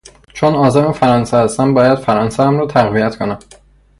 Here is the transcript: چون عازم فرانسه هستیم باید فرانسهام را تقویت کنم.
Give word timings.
چون 0.33 0.53
عازم 0.55 0.91
فرانسه 0.91 1.37
هستیم 1.37 1.73
باید 1.73 1.99
فرانسهام 1.99 2.59
را 2.59 2.67
تقویت 2.67 3.15
کنم. 3.17 3.39